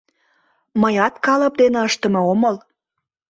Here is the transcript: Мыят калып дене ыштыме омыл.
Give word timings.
Мыят 0.81 1.15
калып 1.25 1.53
дене 1.61 1.79
ыштыме 1.87 2.21
омыл. 2.31 2.55